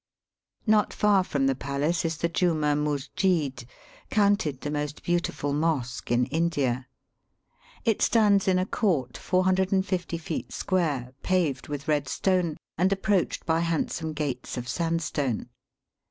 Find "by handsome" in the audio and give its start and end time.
13.45-14.13